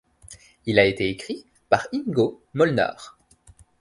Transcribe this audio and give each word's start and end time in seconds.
Il 0.65 0.79
a 0.79 0.85
été 0.87 1.09
écrit 1.09 1.45
par 1.69 1.85
Ingo 1.93 2.41
Molnár. 2.55 3.19